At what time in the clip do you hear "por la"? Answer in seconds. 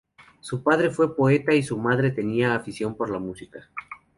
2.95-3.19